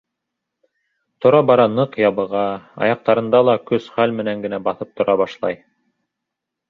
Тора-бара 1.25 1.65
ныҡ 1.73 1.99
ябыға, 2.03 2.45
аяҡтарында 2.87 3.43
ла 3.51 3.55
көс-хәл 3.73 4.17
менән 4.23 4.43
генә 4.47 4.61
баҫып 4.71 4.99
тора 5.03 5.17
башлай. 5.25 5.61